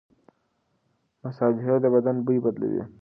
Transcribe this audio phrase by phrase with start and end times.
[1.23, 2.83] مصالحې بدن بوی بدلوي.